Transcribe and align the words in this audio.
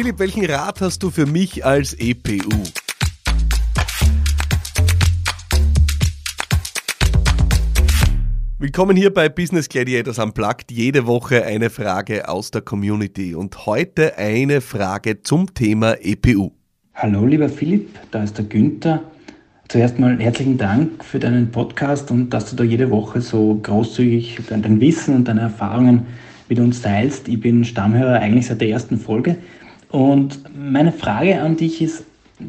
Philipp, 0.00 0.20
welchen 0.20 0.44
Rat 0.44 0.80
hast 0.80 1.02
du 1.02 1.10
für 1.10 1.26
mich 1.26 1.64
als 1.64 1.92
EPU? 1.92 2.48
Willkommen 8.60 8.96
hier 8.96 9.12
bei 9.12 9.28
Business 9.28 9.68
Gladiators 9.68 10.20
Unplugged. 10.20 10.70
Jede 10.70 11.08
Woche 11.08 11.44
eine 11.44 11.68
Frage 11.68 12.28
aus 12.28 12.52
der 12.52 12.62
Community 12.62 13.34
und 13.34 13.66
heute 13.66 14.16
eine 14.16 14.60
Frage 14.60 15.22
zum 15.22 15.52
Thema 15.52 15.96
EPU. 16.00 16.52
Hallo 16.94 17.26
lieber 17.26 17.48
Philipp, 17.48 17.88
da 18.12 18.22
ist 18.22 18.38
der 18.38 18.44
Günther. 18.44 19.02
Zuerst 19.66 19.98
mal 19.98 20.16
herzlichen 20.20 20.58
Dank 20.58 21.04
für 21.04 21.18
deinen 21.18 21.50
Podcast 21.50 22.12
und 22.12 22.30
dass 22.30 22.48
du 22.50 22.54
da 22.54 22.62
jede 22.62 22.88
Woche 22.92 23.20
so 23.20 23.58
großzügig 23.64 24.38
dein 24.48 24.80
Wissen 24.80 25.16
und 25.16 25.26
deine 25.26 25.40
Erfahrungen 25.40 26.06
mit 26.48 26.60
uns 26.60 26.82
teilst. 26.82 27.26
Ich 27.26 27.40
bin 27.40 27.64
Stammhörer 27.64 28.20
eigentlich 28.20 28.46
seit 28.46 28.60
der 28.60 28.68
ersten 28.68 28.96
Folge. 28.96 29.38
Und 29.90 30.40
meine 30.54 30.92
Frage 30.92 31.40
an 31.40 31.56
dich 31.56 31.80
ist, 31.80 32.04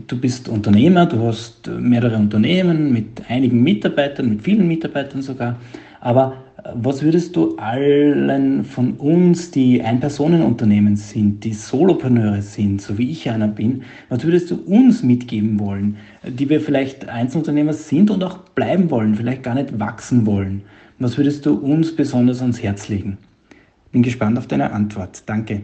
du 0.08 0.20
bist 0.20 0.50
Unternehmer, 0.50 1.06
du 1.06 1.22
hast 1.24 1.68
mehrere 1.68 2.18
Unternehmen 2.18 2.92
mit 2.92 3.30
einigen 3.30 3.64
Mitarbeitern, 3.64 4.30
mit 4.30 4.42
vielen 4.42 4.68
Mitarbeitern 4.68 5.22
sogar. 5.22 5.56
Aber 6.02 6.36
was 6.76 7.02
würdest 7.02 7.36
du 7.36 7.56
allen 7.58 8.66
von 8.66 8.94
uns, 8.94 9.52
die 9.52 9.82
Ein-Personen-Unternehmen 9.82 10.96
sind, 10.96 11.44
die 11.44 11.54
Solopreneure 11.54 12.42
sind, 12.42 12.82
so 12.82 12.98
wie 12.98 13.10
ich 13.10 13.30
einer 13.30 13.48
bin, 13.48 13.84
was 14.10 14.24
würdest 14.24 14.52
du 14.52 14.56
uns 14.56 15.02
mitgeben 15.04 15.60
wollen, 15.60 15.98
die 16.28 16.50
wir 16.50 16.60
vielleicht 16.60 17.08
Einzelunternehmer 17.08 17.74
sind 17.74 18.12
und 18.12 18.24
auch 18.24 18.40
bleiben 18.40 18.92
wollen, 18.92 19.16
vielleicht 19.16 19.44
gar 19.44 19.56
nicht 19.56 19.80
wachsen 19.80 20.26
wollen? 20.26 20.64
Was 21.00 21.18
würdest 21.18 21.46
du 21.46 21.56
uns 21.56 21.96
besonders 21.96 22.42
ans 22.42 22.62
Herz 22.62 22.90
legen? 22.90 23.18
Bin 23.92 24.04
gespannt 24.04 24.38
auf 24.38 24.48
deine 24.48 24.72
Antwort. 24.72 25.24
Danke. 25.26 25.62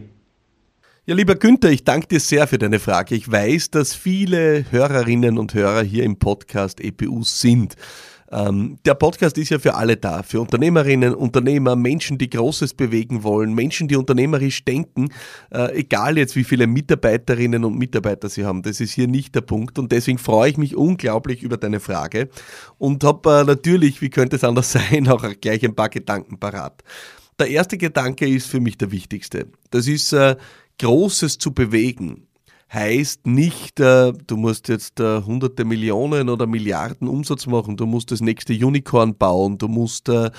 Ja, 1.08 1.14
lieber 1.14 1.36
Günther, 1.36 1.70
ich 1.70 1.84
danke 1.84 2.08
dir 2.08 2.18
sehr 2.18 2.48
für 2.48 2.58
deine 2.58 2.80
Frage. 2.80 3.14
Ich 3.14 3.30
weiß, 3.30 3.70
dass 3.70 3.94
viele 3.94 4.64
Hörerinnen 4.72 5.38
und 5.38 5.54
Hörer 5.54 5.84
hier 5.84 6.02
im 6.02 6.18
Podcast 6.18 6.80
EPUs 6.80 7.40
sind. 7.40 7.76
Ähm, 8.32 8.78
der 8.84 8.94
Podcast 8.94 9.38
ist 9.38 9.50
ja 9.50 9.60
für 9.60 9.76
alle 9.76 9.96
da, 9.96 10.24
für 10.24 10.40
Unternehmerinnen, 10.40 11.14
Unternehmer, 11.14 11.76
Menschen, 11.76 12.18
die 12.18 12.28
Großes 12.28 12.74
bewegen 12.74 13.22
wollen, 13.22 13.54
Menschen, 13.54 13.86
die 13.86 13.94
unternehmerisch 13.94 14.64
denken, 14.64 15.10
äh, 15.54 15.78
egal 15.78 16.18
jetzt 16.18 16.34
wie 16.34 16.42
viele 16.42 16.66
Mitarbeiterinnen 16.66 17.64
und 17.64 17.78
Mitarbeiter 17.78 18.28
sie 18.28 18.44
haben. 18.44 18.62
Das 18.62 18.80
ist 18.80 18.90
hier 18.90 19.06
nicht 19.06 19.32
der 19.36 19.42
Punkt 19.42 19.78
und 19.78 19.92
deswegen 19.92 20.18
freue 20.18 20.50
ich 20.50 20.56
mich 20.56 20.74
unglaublich 20.74 21.44
über 21.44 21.56
deine 21.56 21.78
Frage 21.78 22.30
und 22.78 23.04
habe 23.04 23.30
äh, 23.30 23.44
natürlich, 23.44 24.02
wie 24.02 24.10
könnte 24.10 24.34
es 24.34 24.42
anders 24.42 24.72
sein, 24.90 25.06
auch 25.06 25.24
gleich 25.40 25.64
ein 25.64 25.76
paar 25.76 25.88
Gedanken 25.88 26.40
parat. 26.40 26.82
Der 27.38 27.48
erste 27.48 27.76
Gedanke 27.76 28.26
ist 28.26 28.48
für 28.48 28.60
mich 28.60 28.78
der 28.78 28.90
wichtigste. 28.90 29.46
Das 29.70 29.86
ist 29.86 30.12
äh, 30.14 30.36
Großes 30.78 31.38
zu 31.38 31.52
bewegen. 31.52 32.26
Heißt 32.72 33.26
nicht, 33.26 33.78
äh, 33.78 34.12
du 34.12 34.36
musst 34.36 34.68
jetzt 34.68 34.98
äh, 34.98 35.22
hunderte 35.22 35.64
Millionen 35.64 36.28
oder 36.28 36.46
Milliarden 36.46 37.06
Umsatz 37.08 37.46
machen, 37.46 37.76
du 37.76 37.86
musst 37.86 38.10
das 38.10 38.20
nächste 38.20 38.52
Unicorn 38.52 39.16
bauen, 39.16 39.56
du 39.56 39.68
musst 39.68 40.08
äh, 40.08 40.30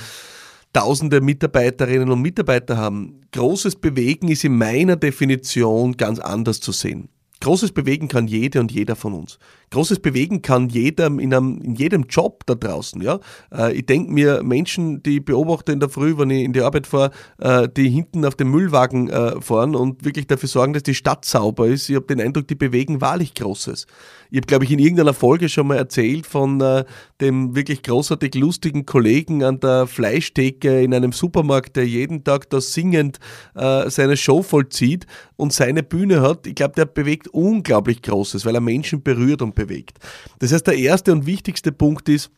tausende 0.74 1.22
Mitarbeiterinnen 1.22 2.12
und 2.12 2.22
Mitarbeiter 2.22 2.78
haben. 2.78 3.22
Großes 3.32 3.78
Bewegen 3.78 4.28
ist 4.28 4.44
in 4.44 4.58
meiner 4.58 4.98
Definition 4.98 5.96
ganz 5.96 6.20
anders 6.20 6.60
zu 6.60 6.74
sehen. 6.74 7.10
Großes 7.40 7.72
bewegen 7.72 8.08
kann 8.08 8.28
jede 8.28 8.60
und 8.60 8.72
jeder 8.72 8.96
von 8.96 9.14
uns. 9.14 9.38
Großes 9.70 10.00
bewegen 10.00 10.42
kann 10.42 10.70
jeder 10.70 11.08
in, 11.08 11.34
einem, 11.34 11.62
in 11.62 11.76
jedem 11.76 12.04
Job 12.04 12.46
da 12.46 12.56
draußen. 12.56 13.02
Ja? 13.02 13.20
Äh, 13.54 13.74
ich 13.74 13.86
denke 13.86 14.12
mir, 14.12 14.42
Menschen, 14.44 15.04
die 15.04 15.20
beobachte 15.20 15.72
in 15.72 15.80
der 15.80 15.90
Früh, 15.90 16.18
wenn 16.18 16.30
ich 16.30 16.44
in 16.44 16.54
die 16.54 16.62
Arbeit 16.62 16.88
fahre, 16.88 17.12
äh, 17.40 17.68
die 17.68 17.90
hinten 17.90 18.26
auf 18.26 18.36
dem 18.36 18.50
Müllwagen 18.50 19.10
äh, 19.10 19.40
fahren 19.42 19.76
und 19.76 20.06
wirklich 20.06 20.28
dafür 20.28 20.50
sorgen, 20.50 20.74
dass 20.74 20.84
die 20.84 20.96
Stadt 20.96 21.26
sauber 21.26 21.68
ist. 21.68 21.90
Ich 21.90 21.96
habe 21.96 22.06
den 22.06 22.22
Eindruck, 22.22 22.48
die 22.48 22.56
bewegen 22.56 23.02
wahrlich 23.02 23.34
Großes. 23.34 23.88
Ich 24.30 24.38
habe, 24.38 24.48
glaube 24.48 24.66
ich, 24.66 24.72
in 24.72 24.80
irgendeiner 24.80 25.14
Folge 25.14 25.50
schon 25.50 25.68
mal 25.68 25.78
erzählt 25.78 26.26
von 26.26 26.60
äh, 26.62 26.86
dem 27.22 27.56
wirklich 27.56 27.82
großartig 27.84 28.36
lustigen 28.36 28.86
Kollegen 28.86 29.44
an 29.44 29.60
der 29.60 29.88
Fleischtheke 29.88 30.82
in 30.82 30.94
einem 30.94 31.12
Supermarkt, 31.12 31.76
der 31.76 31.88
jeden 31.88 32.24
Tag 32.24 32.50
da 32.50 32.62
singend 32.62 33.20
äh, 33.56 33.90
seine 33.90 34.18
Show 34.18 34.44
vollzieht 34.44 35.08
und 35.36 35.52
seine 35.52 35.84
Bühne 35.84 36.22
hat. 36.22 36.46
Ich 36.46 36.56
glaube, 36.56 36.76
der 36.76 36.86
bewegt 36.86 37.28
unglaublich 37.30 38.02
Großes, 38.02 38.46
weil 38.46 38.56
er 38.56 38.62
Menschen 38.62 39.02
berührt 39.02 39.42
und 39.42 39.56
bewegt. 39.56 39.98
Das 40.40 40.54
heißt, 40.54 40.68
der 40.68 40.78
erste 40.78 41.12
und 41.12 41.26
wichtigste 41.26 41.72
Punkt 41.72 42.08
ist, 42.10 42.30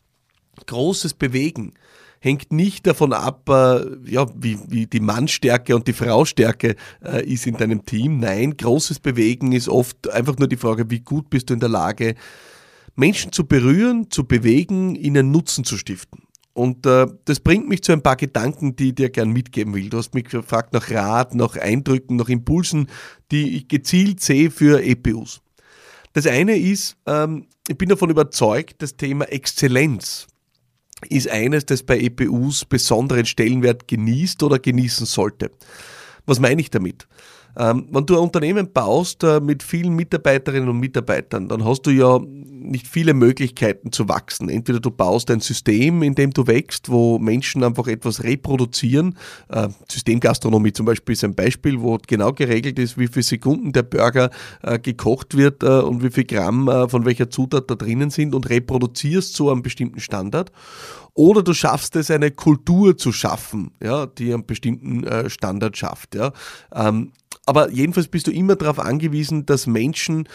großes 0.66 1.14
Bewegen 1.14 1.74
hängt 2.20 2.52
nicht 2.52 2.86
davon 2.86 3.12
ab, 3.12 3.48
äh, 3.48 4.10
ja, 4.10 4.26
wie, 4.34 4.58
wie 4.68 4.86
die 4.86 5.00
Mannstärke 5.00 5.74
und 5.74 5.88
die 5.88 5.94
Fraustärke 5.94 6.76
äh, 7.02 7.24
ist 7.24 7.46
in 7.46 7.56
deinem 7.56 7.84
Team. 7.86 8.18
Nein, 8.18 8.56
großes 8.56 9.00
Bewegen 9.00 9.52
ist 9.52 9.68
oft 9.68 10.08
einfach 10.10 10.36
nur 10.36 10.48
die 10.48 10.58
Frage, 10.58 10.90
wie 10.90 11.00
gut 11.00 11.30
bist 11.30 11.48
du 11.48 11.54
in 11.54 11.60
der 11.60 11.70
Lage, 11.70 12.14
Menschen 13.00 13.32
zu 13.32 13.46
berühren, 13.46 14.10
zu 14.10 14.24
bewegen, 14.24 14.94
ihnen 14.94 15.32
Nutzen 15.32 15.64
zu 15.64 15.76
stiften. 15.76 16.22
Und 16.52 16.84
äh, 16.84 17.06
das 17.24 17.40
bringt 17.40 17.68
mich 17.68 17.82
zu 17.82 17.92
ein 17.92 18.02
paar 18.02 18.16
Gedanken, 18.16 18.76
die 18.76 18.88
ich 18.88 18.94
dir 18.94 19.08
gern 19.08 19.30
mitgeben 19.30 19.74
will. 19.74 19.88
Du 19.88 19.98
hast 19.98 20.14
mich 20.14 20.24
gefragt 20.24 20.72
nach 20.74 20.90
Rat, 20.90 21.34
nach 21.34 21.56
Eindrücken, 21.56 22.16
nach 22.16 22.28
Impulsen, 22.28 22.88
die 23.30 23.56
ich 23.56 23.68
gezielt 23.68 24.20
sehe 24.20 24.50
für 24.50 24.82
EPUs. 24.82 25.40
Das 26.12 26.26
eine 26.26 26.58
ist, 26.58 26.96
ähm, 27.06 27.46
ich 27.68 27.78
bin 27.78 27.88
davon 27.88 28.10
überzeugt, 28.10 28.82
das 28.82 28.96
Thema 28.96 29.24
Exzellenz 29.26 30.26
ist 31.08 31.30
eines, 31.30 31.64
das 31.64 31.82
bei 31.82 31.98
EPUs 31.98 32.66
besonderen 32.66 33.24
Stellenwert 33.24 33.88
genießt 33.88 34.42
oder 34.42 34.58
genießen 34.58 35.06
sollte. 35.06 35.50
Was 36.26 36.40
meine 36.40 36.60
ich 36.60 36.70
damit? 36.70 37.08
Ähm, 37.56 37.88
wenn 37.90 38.06
du 38.06 38.14
ein 38.14 38.22
Unternehmen 38.22 38.72
baust 38.72 39.24
äh, 39.24 39.40
mit 39.40 39.62
vielen 39.62 39.94
Mitarbeiterinnen 39.94 40.68
und 40.68 40.78
Mitarbeitern, 40.78 41.48
dann 41.48 41.64
hast 41.64 41.82
du 41.82 41.90
ja 41.90 42.18
nicht 42.18 42.86
viele 42.86 43.14
Möglichkeiten 43.14 43.90
zu 43.90 44.08
wachsen. 44.08 44.48
Entweder 44.48 44.80
du 44.80 44.90
baust 44.90 45.30
ein 45.30 45.40
System, 45.40 46.02
in 46.02 46.14
dem 46.14 46.30
du 46.30 46.46
wächst, 46.46 46.90
wo 46.90 47.18
Menschen 47.18 47.64
einfach 47.64 47.86
etwas 47.86 48.22
reproduzieren. 48.22 49.16
Äh, 49.48 49.68
Systemgastronomie 49.90 50.72
zum 50.72 50.86
Beispiel 50.86 51.14
ist 51.14 51.24
ein 51.24 51.34
Beispiel, 51.34 51.80
wo 51.80 51.98
genau 52.06 52.32
geregelt 52.32 52.78
ist, 52.78 52.98
wie 52.98 53.08
viele 53.08 53.22
Sekunden 53.22 53.72
der 53.72 53.82
Burger 53.82 54.30
äh, 54.62 54.78
gekocht 54.78 55.36
wird 55.36 55.64
und 55.64 56.02
wie 56.02 56.10
viel 56.10 56.24
Gramm 56.24 56.66
von 56.88 57.04
welcher 57.04 57.30
Zutat 57.30 57.70
da 57.70 57.74
drinnen 57.74 58.10
sind 58.10 58.34
und 58.34 58.48
reproduzierst 58.48 59.34
so 59.34 59.50
einen 59.50 59.62
bestimmten 59.62 60.00
Standard. 60.00 60.52
Oder 61.14 61.42
du 61.42 61.52
schaffst 61.52 61.96
es, 61.96 62.10
eine 62.10 62.30
Kultur 62.30 62.96
zu 62.96 63.12
schaffen, 63.12 63.72
ja, 63.82 64.06
die 64.06 64.32
einen 64.32 64.46
bestimmten 64.46 65.28
Standard 65.28 65.76
schafft. 65.76 66.14
Ja. 66.14 66.32
Aber 67.46 67.70
jedenfalls 67.70 68.08
bist 68.08 68.26
du 68.26 68.30
immer 68.30 68.56
darauf 68.56 68.78
angewiesen, 68.78 69.46
dass 69.46 69.66
Menschen 69.66 70.28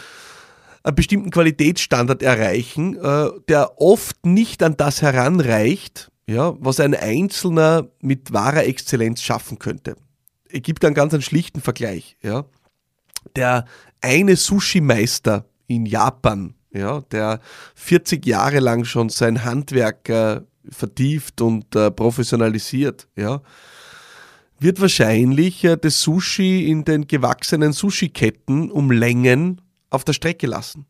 einen 0.82 0.94
bestimmten 0.94 1.30
Qualitätsstandard 1.30 2.22
erreichen, 2.22 2.96
äh, 2.96 3.30
der 3.48 3.80
oft 3.80 4.24
nicht 4.24 4.62
an 4.62 4.76
das 4.76 5.02
heranreicht, 5.02 6.10
ja, 6.28 6.54
was 6.60 6.80
ein 6.80 6.94
Einzelner 6.94 7.88
mit 8.00 8.32
wahrer 8.32 8.64
Exzellenz 8.64 9.22
schaffen 9.22 9.58
könnte. 9.58 9.96
Es 10.48 10.62
gibt 10.62 10.84
einen 10.84 10.94
ganz 10.94 11.12
einen 11.12 11.22
schlichten 11.22 11.60
Vergleich. 11.60 12.16
Ja. 12.22 12.44
Der 13.34 13.64
eine 14.00 14.36
Sushi-Meister 14.36 15.46
in 15.66 15.86
Japan, 15.86 16.54
ja, 16.72 17.00
der 17.10 17.40
40 17.74 18.24
Jahre 18.24 18.60
lang 18.60 18.84
schon 18.84 19.08
sein 19.08 19.44
Handwerk 19.44 20.08
äh, 20.08 20.40
vertieft 20.68 21.40
und 21.40 21.74
äh, 21.74 21.90
professionalisiert, 21.90 23.08
ja, 23.16 23.42
wird 24.58 24.80
wahrscheinlich 24.80 25.64
äh, 25.64 25.76
das 25.76 26.00
Sushi 26.00 26.70
in 26.70 26.84
den 26.84 27.06
gewachsenen 27.06 27.72
Sushi-Ketten 27.72 28.70
um 28.70 28.90
Längen 28.90 29.60
auf 29.90 30.04
der 30.04 30.12
Strecke 30.12 30.46
lassen. 30.46 30.86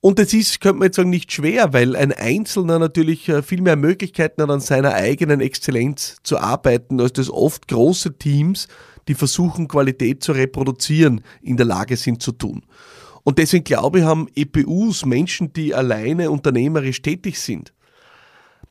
Und 0.00 0.20
das 0.20 0.32
ist, 0.32 0.60
könnte 0.60 0.78
man 0.78 0.86
jetzt 0.86 0.96
sagen, 0.96 1.10
nicht 1.10 1.32
schwer, 1.32 1.72
weil 1.72 1.96
ein 1.96 2.12
Einzelner 2.12 2.78
natürlich 2.78 3.28
äh, 3.28 3.42
viel 3.42 3.60
mehr 3.60 3.76
Möglichkeiten 3.76 4.42
hat, 4.42 4.50
an 4.50 4.60
seiner 4.60 4.94
eigenen 4.94 5.40
Exzellenz 5.40 6.18
zu 6.22 6.38
arbeiten, 6.38 7.00
als 7.00 7.14
das 7.14 7.30
oft 7.30 7.66
große 7.66 8.16
Teams, 8.16 8.68
die 9.08 9.14
versuchen, 9.14 9.66
Qualität 9.66 10.22
zu 10.22 10.32
reproduzieren, 10.32 11.22
in 11.42 11.56
der 11.56 11.66
Lage 11.66 11.96
sind 11.96 12.22
zu 12.22 12.30
tun. 12.30 12.62
Und 13.24 13.38
deswegen 13.38 13.64
glaube 13.64 13.98
ich, 13.98 14.04
haben 14.04 14.28
EPUs, 14.36 15.04
Menschen, 15.04 15.52
die 15.52 15.74
alleine 15.74 16.30
unternehmerisch 16.30 17.02
tätig 17.02 17.40
sind, 17.40 17.72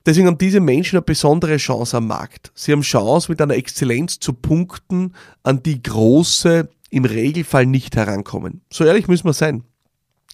Deswegen 0.07 0.27
haben 0.27 0.37
diese 0.37 0.61
Menschen 0.61 0.95
eine 0.95 1.01
besondere 1.01 1.57
Chance 1.57 1.97
am 1.97 2.07
Markt. 2.07 2.53
Sie 2.55 2.71
haben 2.71 2.81
Chance, 2.81 3.29
mit 3.29 3.41
einer 3.41 3.55
Exzellenz 3.55 4.19
zu 4.19 4.31
punkten, 4.31 5.13
an 5.43 5.61
die 5.61 5.83
große 5.83 6.69
im 6.89 7.03
Regelfall 7.03 7.65
nicht 7.65 7.97
herankommen. 7.97 8.61
So 8.71 8.85
ehrlich 8.85 9.09
müssen 9.09 9.25
wir 9.25 9.33
sein. 9.33 9.65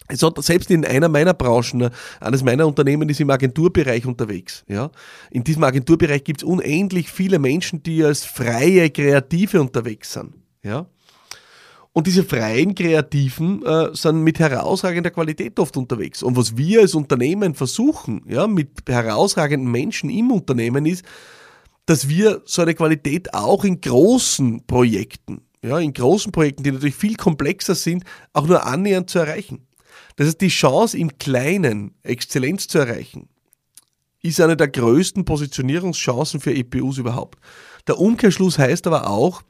Also 0.06 0.32
selbst 0.36 0.70
in 0.70 0.84
einer 0.84 1.08
meiner 1.08 1.34
Branchen, 1.34 1.90
eines 2.20 2.44
meiner 2.44 2.68
Unternehmen 2.68 3.08
ist 3.08 3.20
im 3.20 3.30
Agenturbereich 3.30 4.06
unterwegs. 4.06 4.64
Ja? 4.68 4.92
In 5.32 5.42
diesem 5.42 5.64
Agenturbereich 5.64 6.22
gibt 6.22 6.42
es 6.42 6.44
unendlich 6.44 7.10
viele 7.10 7.40
Menschen, 7.40 7.82
die 7.82 8.04
als 8.04 8.24
freie 8.24 8.90
Kreative 8.90 9.60
unterwegs 9.60 10.12
sind. 10.12 10.34
Ja? 10.62 10.86
Und 11.94 12.06
diese 12.06 12.24
freien 12.24 12.74
Kreativen 12.74 13.64
äh, 13.64 13.94
sind 13.94 14.22
mit 14.22 14.38
herausragender 14.40 15.10
Qualität 15.10 15.58
oft 15.58 15.76
unterwegs. 15.76 16.22
Und 16.22 16.36
was 16.36 16.56
wir 16.56 16.80
als 16.80 16.94
Unternehmen 16.94 17.54
versuchen, 17.54 18.22
ja, 18.28 18.46
mit 18.46 18.70
herausragenden 18.86 19.70
Menschen 19.70 20.10
im 20.10 20.30
Unternehmen 20.30 20.84
ist, 20.84 21.04
dass 21.86 22.08
wir 22.08 22.42
so 22.44 22.62
eine 22.62 22.74
Qualität 22.74 23.32
auch 23.32 23.64
in 23.64 23.80
großen 23.80 24.66
Projekten 24.66 25.42
ja, 25.64 25.78
in 25.78 25.94
großen 25.94 26.30
Projekten, 26.30 26.62
die 26.62 26.72
natürlich 26.72 26.94
viel 26.94 27.16
komplexer 27.16 27.74
sind, 27.74 28.04
auch 28.34 28.46
nur 28.46 28.66
annähernd 28.66 29.08
zu 29.08 29.18
erreichen. 29.18 29.66
Das 30.16 30.26
heißt, 30.26 30.40
die 30.40 30.48
Chance 30.48 30.98
im 30.98 31.16
Kleinen 31.18 31.94
Exzellenz 32.02 32.68
zu 32.68 32.78
erreichen, 32.78 33.28
ist 34.22 34.40
eine 34.40 34.56
der 34.56 34.68
größten 34.68 35.24
Positionierungschancen 35.24 36.40
für 36.40 36.54
EPUs 36.54 36.98
überhaupt. 36.98 37.38
Der 37.86 37.98
Umkehrschluss 37.98 38.58
heißt 38.58 38.86
aber 38.86 39.08
auch, 39.08 39.42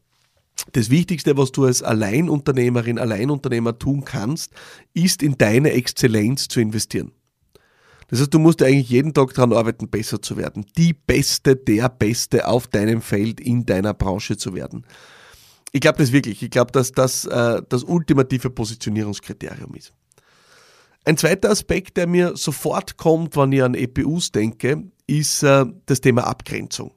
das 0.72 0.90
Wichtigste, 0.90 1.36
was 1.36 1.52
du 1.52 1.64
als 1.64 1.82
Alleinunternehmerin, 1.82 2.98
Alleinunternehmer 2.98 3.78
tun 3.78 4.04
kannst, 4.04 4.52
ist 4.92 5.22
in 5.22 5.36
deine 5.36 5.72
Exzellenz 5.72 6.48
zu 6.48 6.60
investieren. 6.60 7.12
Das 8.08 8.20
heißt, 8.20 8.34
du 8.34 8.38
musst 8.38 8.62
eigentlich 8.62 8.90
jeden 8.90 9.14
Tag 9.14 9.34
daran 9.34 9.52
arbeiten, 9.52 9.88
besser 9.88 10.20
zu 10.20 10.36
werden. 10.36 10.66
Die 10.76 10.92
Beste, 10.92 11.56
der 11.56 11.88
Beste 11.88 12.46
auf 12.46 12.66
deinem 12.66 13.00
Feld 13.00 13.40
in 13.40 13.66
deiner 13.66 13.94
Branche 13.94 14.36
zu 14.36 14.54
werden. 14.54 14.86
Ich 15.72 15.80
glaube 15.80 15.98
das 15.98 16.12
wirklich. 16.12 16.42
Ich 16.42 16.50
glaube, 16.50 16.70
dass 16.70 16.92
das 16.92 17.24
äh, 17.24 17.62
das 17.68 17.82
ultimative 17.82 18.50
Positionierungskriterium 18.50 19.74
ist. 19.74 19.92
Ein 21.04 21.16
zweiter 21.16 21.50
Aspekt, 21.50 21.96
der 21.96 22.06
mir 22.06 22.36
sofort 22.36 22.96
kommt, 22.96 23.36
wenn 23.36 23.52
ich 23.52 23.62
an 23.62 23.74
EPUs 23.74 24.30
denke, 24.32 24.84
ist 25.06 25.42
äh, 25.42 25.66
das 25.86 26.00
Thema 26.00 26.26
Abgrenzung. 26.26 26.92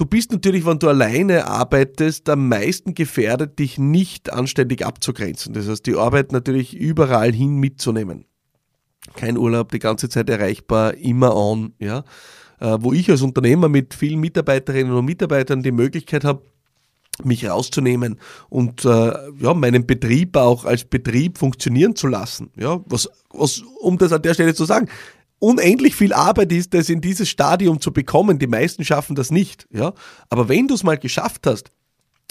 Du 0.00 0.06
bist 0.06 0.32
natürlich, 0.32 0.64
wenn 0.64 0.78
du 0.78 0.88
alleine 0.88 1.46
arbeitest, 1.46 2.30
am 2.30 2.48
meisten 2.48 2.94
gefährdet, 2.94 3.58
dich 3.58 3.76
nicht 3.76 4.32
anständig 4.32 4.86
abzugrenzen. 4.86 5.52
Das 5.52 5.68
heißt, 5.68 5.84
die 5.84 5.94
Arbeit 5.94 6.32
natürlich 6.32 6.74
überall 6.74 7.34
hin 7.34 7.56
mitzunehmen. 7.56 8.24
Kein 9.14 9.36
Urlaub, 9.36 9.70
die 9.72 9.78
ganze 9.78 10.08
Zeit 10.08 10.30
erreichbar, 10.30 10.94
immer 10.94 11.36
on, 11.36 11.74
ja. 11.78 12.04
Äh, 12.60 12.78
wo 12.80 12.94
ich 12.94 13.10
als 13.10 13.20
Unternehmer 13.20 13.68
mit 13.68 13.92
vielen 13.92 14.20
Mitarbeiterinnen 14.20 14.90
und 14.90 15.04
Mitarbeitern 15.04 15.62
die 15.62 15.70
Möglichkeit 15.70 16.24
habe, 16.24 16.44
mich 17.22 17.46
rauszunehmen 17.46 18.18
und 18.48 18.86
äh, 18.86 18.88
ja, 18.88 19.52
meinen 19.52 19.86
Betrieb 19.86 20.34
auch 20.38 20.64
als 20.64 20.84
Betrieb 20.84 21.36
funktionieren 21.36 21.94
zu 21.94 22.06
lassen. 22.06 22.50
Ja, 22.56 22.80
was, 22.86 23.06
was, 23.34 23.62
um 23.80 23.98
das 23.98 24.14
an 24.14 24.22
der 24.22 24.32
Stelle 24.32 24.54
zu 24.54 24.64
sagen, 24.64 24.88
unendlich 25.40 25.96
viel 25.96 26.12
Arbeit 26.12 26.52
ist, 26.52 26.72
das 26.74 26.88
in 26.88 27.00
dieses 27.00 27.28
Stadium 27.28 27.80
zu 27.80 27.92
bekommen. 27.92 28.38
Die 28.38 28.46
meisten 28.46 28.84
schaffen 28.84 29.16
das 29.16 29.32
nicht. 29.32 29.66
Ja, 29.72 29.92
aber 30.28 30.48
wenn 30.48 30.68
du 30.68 30.74
es 30.74 30.84
mal 30.84 30.98
geschafft 30.98 31.46
hast, 31.46 31.70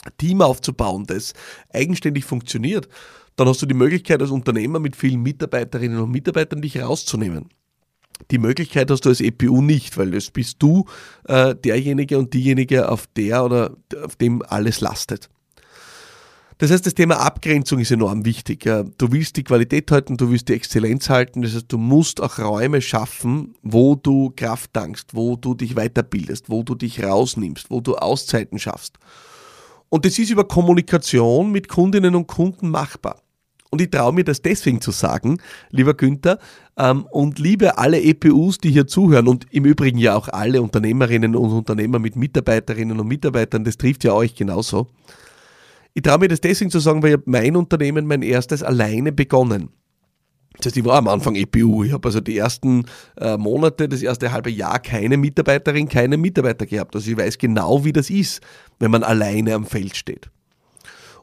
ein 0.06 0.14
Team 0.18 0.42
aufzubauen, 0.42 1.06
das 1.06 1.34
eigenständig 1.74 2.24
funktioniert, 2.24 2.88
dann 3.36 3.48
hast 3.48 3.62
du 3.62 3.66
die 3.66 3.74
Möglichkeit 3.74 4.22
als 4.22 4.32
Unternehmer 4.32 4.80
mit 4.80 4.96
vielen 4.96 5.22
Mitarbeiterinnen 5.22 6.00
und 6.00 6.12
Mitarbeitern 6.12 6.62
dich 6.62 6.82
rauszunehmen. 6.82 7.50
Die 8.32 8.38
Möglichkeit 8.38 8.92
hast 8.92 9.06
du 9.06 9.10
als 9.10 9.22
EPU 9.22 9.62
nicht, 9.62 9.98
weil 9.98 10.12
das 10.12 10.30
bist 10.30 10.58
du 10.60 10.86
äh, 11.26 11.56
derjenige 11.56 12.18
und 12.18 12.34
diejenige, 12.34 12.90
auf 12.90 13.08
der 13.16 13.46
oder 13.46 13.76
auf 14.04 14.16
dem 14.18 14.42
alles 14.42 14.82
lastet. 14.82 15.30
Das 16.60 16.72
heißt, 16.72 16.86
das 16.86 16.94
Thema 16.94 17.22
Abgrenzung 17.22 17.80
ist 17.80 17.90
enorm 17.90 18.26
wichtig. 18.26 18.64
Du 18.64 19.12
willst 19.14 19.38
die 19.38 19.46
Qualität 19.46 19.90
halten, 19.92 20.18
du 20.18 20.30
willst 20.30 20.50
die 20.50 20.54
Exzellenz 20.54 21.10
halten. 21.10 21.42
Das 21.42 21.56
heißt, 21.56 21.72
du 21.72 21.78
musst 21.78 22.22
auch 22.22 22.38
Räume 22.38 22.82
schaffen, 22.82 23.56
wo 23.64 23.96
du 23.96 24.34
Kraft 24.36 24.74
tankst, 24.74 25.16
wo 25.16 25.38
du 25.38 25.54
dich 25.54 25.76
weiterbildest, 25.76 26.50
wo 26.50 26.64
du 26.64 26.76
dich 26.76 27.02
rausnimmst, 27.02 27.72
wo 27.72 27.80
du 27.80 27.96
Auszeiten 27.96 28.60
schaffst. 28.60 28.98
Und 29.88 30.04
das 30.04 30.20
ist 30.20 30.32
über 30.32 30.44
Kommunikation 30.44 31.50
mit 31.50 31.70
Kundinnen 31.70 32.14
und 32.14 32.28
Kunden 32.28 32.70
machbar. 32.70 33.22
Und 33.72 33.82
ich 33.82 33.90
traue 33.90 34.12
mir 34.12 34.26
das 34.26 34.42
deswegen 34.42 34.82
zu 34.82 34.92
sagen, 34.92 35.38
lieber 35.70 35.94
Günther, 35.94 36.40
ähm, 36.78 37.06
und 37.10 37.40
liebe 37.40 37.78
alle 37.78 38.02
EPUs, 38.02 38.58
die 38.58 38.72
hier 38.72 38.86
zuhören 38.86 39.30
und 39.30 39.46
im 39.52 39.64
Übrigen 39.64 39.98
ja 39.98 40.16
auch 40.16 40.28
alle 40.28 40.62
Unternehmerinnen 40.62 41.36
und 41.36 41.52
Unternehmer 41.52 42.00
mit 42.00 42.18
Mitarbeiterinnen 42.18 43.00
und 43.00 43.08
Mitarbeitern, 43.08 43.64
das 43.64 43.78
trifft 43.78 44.04
ja 44.04 44.12
euch 44.12 44.36
genauso. 44.36 44.88
Ich 45.94 46.04
traue 46.04 46.20
mir 46.20 46.28
das 46.28 46.42
deswegen 46.42 46.72
zu 46.72 46.80
sagen, 46.80 47.04
weil 47.04 47.16
ich 47.16 47.20
mein 47.26 47.56
Unternehmen, 47.56 48.06
mein 48.06 48.22
erstes, 48.22 48.64
alleine 48.64 49.12
begonnen. 49.12 49.70
Das 50.58 50.68
heißt, 50.68 50.78
ich 50.78 50.86
war 50.86 50.98
am 50.98 51.08
Anfang 51.08 51.36
EPU. 51.36 51.84
Ich 51.84 51.94
habe 51.94 52.08
also 52.08 52.20
die 52.20 52.38
ersten 52.38 52.86
äh, 53.18 53.38
Monate, 53.38 53.88
das 53.88 54.02
erste 54.02 54.32
halbe 54.32 54.50
Jahr 54.50 54.80
keine 54.80 55.18
Mitarbeiterin, 55.18 55.88
keine 55.88 56.18
Mitarbeiter 56.18 56.66
gehabt. 56.66 56.96
Also 56.96 57.10
ich 57.12 57.18
weiß 57.18 57.38
genau, 57.38 57.86
wie 57.86 57.94
das 57.94 58.10
ist, 58.10 58.42
wenn 58.80 58.92
man 58.92 59.04
alleine 59.04 59.54
am 59.54 59.66
Feld 59.66 59.96
steht. 59.96 60.30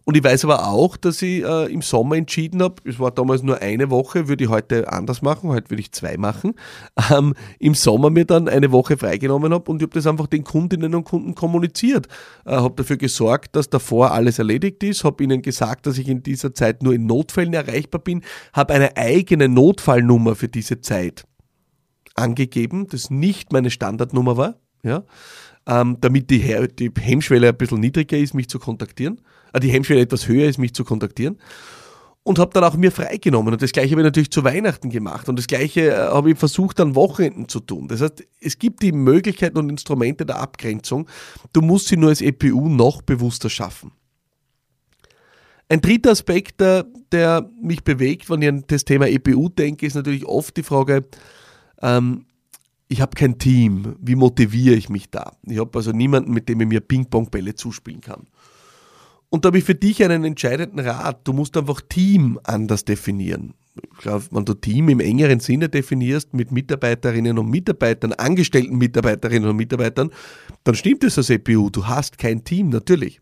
Und 0.08 0.16
ich 0.16 0.22
weiß 0.22 0.44
aber 0.44 0.68
auch, 0.68 0.96
dass 0.96 1.20
ich 1.20 1.42
äh, 1.42 1.64
im 1.64 1.82
Sommer 1.82 2.14
entschieden 2.14 2.62
habe, 2.62 2.76
es 2.84 3.00
war 3.00 3.10
damals 3.10 3.42
nur 3.42 3.60
eine 3.60 3.90
Woche, 3.90 4.28
würde 4.28 4.44
ich 4.44 4.50
heute 4.50 4.92
anders 4.92 5.20
machen, 5.20 5.50
heute 5.50 5.68
würde 5.68 5.80
ich 5.80 5.90
zwei 5.90 6.16
machen, 6.16 6.54
ähm, 7.10 7.34
im 7.58 7.74
Sommer 7.74 8.08
mir 8.08 8.24
dann 8.24 8.48
eine 8.48 8.70
Woche 8.70 8.96
freigenommen 8.96 9.52
habe 9.52 9.68
und 9.68 9.82
ich 9.82 9.82
habe 9.82 9.94
das 9.94 10.06
einfach 10.06 10.28
den 10.28 10.44
Kundinnen 10.44 10.94
und 10.94 11.02
Kunden 11.02 11.34
kommuniziert. 11.34 12.06
Äh, 12.44 12.52
habe 12.52 12.76
dafür 12.76 12.98
gesorgt, 12.98 13.56
dass 13.56 13.68
davor 13.68 14.12
alles 14.12 14.38
erledigt 14.38 14.80
ist, 14.84 15.02
habe 15.02 15.24
ihnen 15.24 15.42
gesagt, 15.42 15.86
dass 15.86 15.98
ich 15.98 16.06
in 16.06 16.22
dieser 16.22 16.54
Zeit 16.54 16.84
nur 16.84 16.94
in 16.94 17.06
Notfällen 17.06 17.52
erreichbar 17.52 18.00
bin, 18.00 18.22
habe 18.52 18.74
eine 18.74 18.96
eigene 18.96 19.48
Notfallnummer 19.48 20.36
für 20.36 20.48
diese 20.48 20.80
Zeit 20.80 21.26
angegeben, 22.14 22.86
das 22.86 23.10
nicht 23.10 23.52
meine 23.52 23.70
Standardnummer 23.70 24.36
war, 24.36 24.54
ja, 24.84 25.02
ähm, 25.66 25.96
damit 26.00 26.30
die, 26.30 26.68
die 26.78 26.92
Hemmschwelle 26.96 27.48
ein 27.48 27.56
bisschen 27.56 27.80
niedriger 27.80 28.16
ist, 28.16 28.34
mich 28.34 28.48
zu 28.48 28.60
kontaktieren. 28.60 29.20
Äh, 29.56 29.60
die 29.60 29.70
Hemmschwelle 29.70 30.00
etwas 30.00 30.28
höher 30.28 30.48
ist, 30.48 30.58
mich 30.58 30.74
zu 30.74 30.84
kontaktieren. 30.84 31.38
Und 32.22 32.40
habe 32.40 32.52
dann 32.52 32.64
auch 32.64 32.76
mir 32.76 32.90
freigenommen. 32.90 33.52
Und 33.52 33.62
das 33.62 33.70
gleiche 33.70 33.92
habe 33.92 34.00
ich 34.00 34.06
natürlich 34.06 34.32
zu 34.32 34.42
Weihnachten 34.42 34.90
gemacht. 34.90 35.28
Und 35.28 35.38
das 35.38 35.46
gleiche 35.46 35.92
äh, 35.92 35.96
habe 35.96 36.32
ich 36.32 36.38
versucht, 36.38 36.80
an 36.80 36.96
Wochenenden 36.96 37.48
zu 37.48 37.60
tun. 37.60 37.86
Das 37.88 38.00
heißt, 38.00 38.24
es 38.40 38.58
gibt 38.58 38.82
die 38.82 38.92
Möglichkeiten 38.92 39.58
und 39.58 39.70
Instrumente 39.70 40.26
der 40.26 40.40
Abgrenzung. 40.40 41.08
Du 41.52 41.62
musst 41.62 41.86
sie 41.86 41.96
nur 41.96 42.10
als 42.10 42.20
EPU 42.20 42.68
noch 42.68 43.02
bewusster 43.02 43.48
schaffen. 43.48 43.92
Ein 45.68 45.80
dritter 45.80 46.10
Aspekt, 46.10 46.60
der, 46.60 46.86
der 47.10 47.48
mich 47.60 47.82
bewegt, 47.82 48.30
wenn 48.30 48.42
ich 48.42 48.48
an 48.48 48.64
das 48.66 48.84
Thema 48.84 49.08
EPU 49.08 49.48
denke, 49.48 49.86
ist 49.86 49.94
natürlich 49.94 50.24
oft 50.24 50.56
die 50.56 50.62
Frage, 50.62 51.04
ähm, 51.80 52.26
ich 52.88 53.00
habe 53.00 53.16
kein 53.16 53.38
Team, 53.38 53.96
wie 54.00 54.14
motiviere 54.14 54.76
ich 54.76 54.88
mich 54.88 55.10
da? 55.10 55.32
Ich 55.42 55.58
habe 55.58 55.76
also 55.76 55.90
niemanden, 55.90 56.32
mit 56.32 56.48
dem 56.48 56.60
ich 56.60 56.68
mir 56.68 56.80
Ping-Pong-Bälle 56.80 57.56
zuspielen 57.56 58.00
kann. 58.00 58.28
Und 59.36 59.44
da 59.44 59.48
habe 59.48 59.58
ich 59.58 59.64
für 59.64 59.74
dich 59.74 60.02
einen 60.02 60.24
entscheidenden 60.24 60.80
Rat. 60.80 61.28
Du 61.28 61.34
musst 61.34 61.58
einfach 61.58 61.82
Team 61.82 62.40
anders 62.44 62.86
definieren. 62.86 63.52
Ich 63.74 63.98
glaube, 63.98 64.24
wenn 64.30 64.46
du 64.46 64.54
Team 64.54 64.88
im 64.88 64.98
engeren 64.98 65.40
Sinne 65.40 65.68
definierst 65.68 66.32
mit 66.32 66.52
Mitarbeiterinnen 66.52 67.36
und 67.36 67.50
Mitarbeitern, 67.50 68.14
angestellten 68.14 68.78
Mitarbeiterinnen 68.78 69.50
und 69.50 69.56
Mitarbeitern, 69.56 70.10
dann 70.64 70.74
stimmt 70.74 71.04
es 71.04 71.18
als 71.18 71.28
EPU. 71.28 71.68
Du 71.68 71.86
hast 71.86 72.16
kein 72.16 72.44
Team, 72.44 72.70
natürlich. 72.70 73.20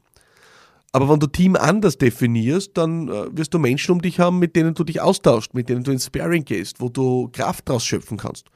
Aber 0.93 1.09
wenn 1.09 1.19
du 1.19 1.27
Team 1.27 1.57
anders 1.57 1.99
definierst, 1.99 2.79
dann 2.79 3.09
äh, 3.09 3.37
wirst 3.37 3.53
du 3.53 3.59
Menschen 3.59 3.91
um 3.91 4.01
dich 4.01 4.21
haben, 4.21 4.39
mit 4.39 4.55
denen 4.55 4.75
du 4.75 4.85
dich 4.85 5.01
austauschst, 5.01 5.53
mit 5.53 5.69
denen 5.69 5.83
du 5.83 5.91
ins 5.91 6.07
Sparing 6.07 6.45
gehst, 6.45 6.81
wo 6.81 6.91
du 6.91 7.29
Kraft 7.33 7.69
draus 7.69 7.85
schöpfen 7.85 8.19
kannst. 8.19 8.47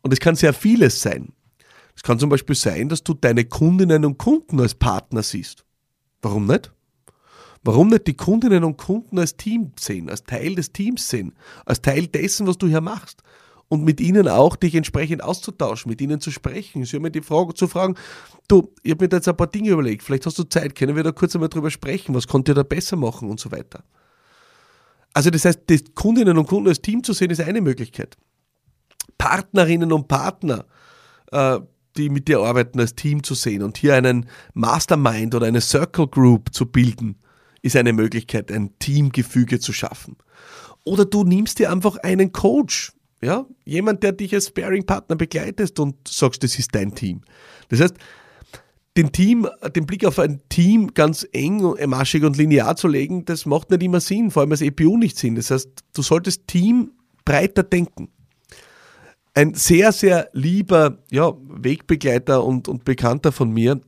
Und 0.00 0.14
es 0.14 0.20
kann 0.20 0.36
sehr 0.36 0.54
vieles 0.54 1.02
sein. 1.02 1.34
Es 1.94 2.02
kann 2.02 2.18
zum 2.18 2.30
Beispiel 2.30 2.56
sein, 2.56 2.88
dass 2.88 3.02
du 3.02 3.12
deine 3.12 3.44
Kundinnen 3.44 4.06
und 4.06 4.16
Kunden 4.16 4.58
als 4.58 4.74
Partner 4.74 5.22
siehst. 5.22 5.66
Warum 6.22 6.46
nicht? 6.46 6.73
Warum 7.64 7.88
nicht 7.88 8.06
die 8.06 8.14
Kundinnen 8.14 8.62
und 8.62 8.76
Kunden 8.76 9.18
als 9.18 9.36
Team 9.36 9.72
sehen, 9.80 10.10
als 10.10 10.24
Teil 10.24 10.54
des 10.54 10.72
Teams 10.72 11.08
sehen, 11.08 11.32
als 11.64 11.80
Teil 11.80 12.06
dessen, 12.06 12.46
was 12.46 12.58
du 12.58 12.66
hier 12.66 12.82
machst? 12.82 13.22
Und 13.68 13.82
mit 13.82 14.00
ihnen 14.00 14.28
auch 14.28 14.56
dich 14.56 14.74
entsprechend 14.74 15.24
auszutauschen, 15.24 15.88
mit 15.88 16.00
ihnen 16.02 16.20
zu 16.20 16.30
sprechen. 16.30 16.84
Sie 16.84 16.96
haben 16.96 17.02
mir 17.02 17.10
die 17.10 17.22
Frage 17.22 17.54
zu 17.54 17.66
fragen, 17.66 17.96
du, 18.46 18.70
ich 18.82 18.90
habe 18.90 19.04
mir 19.04 19.08
da 19.08 19.16
jetzt 19.16 19.28
ein 19.28 19.36
paar 19.36 19.46
Dinge 19.46 19.70
überlegt, 19.70 20.02
vielleicht 20.02 20.26
hast 20.26 20.38
du 20.38 20.44
Zeit, 20.44 20.74
können 20.74 20.94
wir 20.94 21.02
da 21.02 21.12
kurz 21.12 21.34
einmal 21.34 21.48
drüber 21.48 21.70
sprechen, 21.70 22.14
was 22.14 22.28
könnt 22.28 22.46
ihr 22.48 22.54
da 22.54 22.62
besser 22.62 22.96
machen 22.96 23.30
und 23.30 23.40
so 23.40 23.50
weiter. 23.50 23.82
Also 25.14 25.30
das 25.30 25.46
heißt, 25.46 25.60
die 25.70 25.82
Kundinnen 25.94 26.36
und 26.36 26.46
Kunden 26.46 26.68
als 26.68 26.82
Team 26.82 27.02
zu 27.02 27.14
sehen, 27.14 27.30
ist 27.30 27.40
eine 27.40 27.62
Möglichkeit. 27.62 28.16
Partnerinnen 29.16 29.92
und 29.92 30.06
Partner, 30.06 30.66
äh, 31.32 31.58
die 31.96 32.10
mit 32.10 32.28
dir 32.28 32.40
arbeiten, 32.40 32.78
als 32.80 32.94
Team 32.94 33.22
zu 33.22 33.34
sehen 33.34 33.62
und 33.62 33.78
hier 33.78 33.94
einen 33.94 34.26
Mastermind 34.52 35.34
oder 35.34 35.46
eine 35.46 35.62
Circle 35.62 36.08
Group 36.08 36.52
zu 36.52 36.66
bilden, 36.66 37.16
ist 37.64 37.76
eine 37.76 37.94
Möglichkeit, 37.94 38.52
ein 38.52 38.78
Teamgefüge 38.78 39.58
zu 39.58 39.72
schaffen. 39.72 40.16
Oder 40.84 41.06
du 41.06 41.24
nimmst 41.24 41.58
dir 41.58 41.72
einfach 41.72 41.96
einen 41.96 42.30
Coach, 42.30 42.92
ja, 43.22 43.46
jemand, 43.64 44.02
der 44.02 44.12
dich 44.12 44.34
als 44.34 44.48
Sparing-Partner 44.48 45.16
begleitet 45.16 45.80
und 45.80 46.06
sagst, 46.06 46.42
das 46.44 46.58
ist 46.58 46.74
dein 46.74 46.94
Team. 46.94 47.22
Das 47.70 47.80
heißt, 47.80 47.94
den 48.98 49.12
Team, 49.12 49.48
den 49.74 49.86
Blick 49.86 50.04
auf 50.04 50.18
ein 50.18 50.42
Team 50.50 50.92
ganz 50.92 51.26
eng, 51.32 51.62
maschig 51.86 52.22
und 52.22 52.36
linear 52.36 52.76
zu 52.76 52.86
legen, 52.86 53.24
das 53.24 53.46
macht 53.46 53.70
nicht 53.70 53.82
immer 53.82 54.00
Sinn, 54.00 54.30
vor 54.30 54.42
allem 54.42 54.52
als 54.52 54.60
EPU 54.60 54.98
nicht 54.98 55.16
Sinn. 55.16 55.34
Das 55.34 55.50
heißt, 55.50 55.70
du 55.94 56.02
solltest 56.02 56.46
Team 56.46 56.92
breiter 57.24 57.62
denken. 57.62 58.10
Ein 59.32 59.54
sehr, 59.54 59.90
sehr 59.92 60.28
lieber 60.34 60.98
ja, 61.10 61.32
Wegbegleiter 61.48 62.44
und, 62.44 62.68
und 62.68 62.84
Bekannter 62.84 63.32
von 63.32 63.50
mir, 63.50 63.80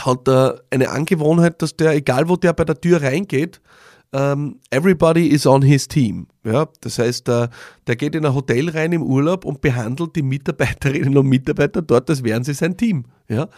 hat 0.00 0.28
er 0.28 0.62
eine 0.70 0.90
Angewohnheit, 0.90 1.60
dass 1.62 1.76
der, 1.76 1.92
egal 1.92 2.28
wo 2.28 2.36
der 2.36 2.52
bei 2.52 2.64
der 2.64 2.80
Tür 2.80 3.02
reingeht, 3.02 3.60
um, 4.10 4.18
ähm, 4.20 4.60
everybody 4.70 5.28
is 5.28 5.46
on 5.46 5.60
his 5.60 5.86
team. 5.86 6.28
Ja, 6.42 6.66
das 6.80 6.98
heißt, 6.98 7.28
der, 7.28 7.50
der 7.86 7.96
geht 7.96 8.14
in 8.14 8.24
ein 8.24 8.34
Hotel 8.34 8.70
rein 8.70 8.92
im 8.92 9.02
Urlaub 9.02 9.44
und 9.44 9.60
behandelt 9.60 10.16
die 10.16 10.22
Mitarbeiterinnen 10.22 11.14
und 11.18 11.26
Mitarbeiter 11.26 11.82
dort, 11.82 12.08
als 12.08 12.24
wären 12.24 12.42
sie 12.42 12.54
sein 12.54 12.76
Team. 12.76 13.04
Ja, 13.28 13.48